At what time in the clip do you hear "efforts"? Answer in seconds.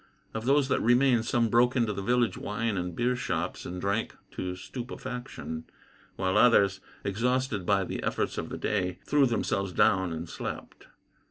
8.01-8.39